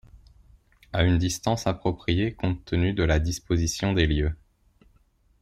À 0.93 1.03
une 1.03 1.19
distance 1.19 1.67
appropriée, 1.67 2.33
compte 2.33 2.65
tenu 2.65 2.91
de 2.93 3.03
la 3.03 3.19
disposition 3.19 3.93
des 3.93 4.07
lieux. 4.07 4.35